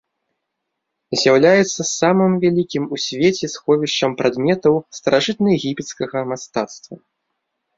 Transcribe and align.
З'яўляецца 1.23 1.81
самым 1.99 2.31
вялікім 2.45 2.83
у 2.97 2.99
свеце 3.05 3.51
сховішчам 3.57 4.11
прадметаў 4.23 4.81
старажытнаегіпецкага 5.01 6.17
мастацтва. 6.33 6.95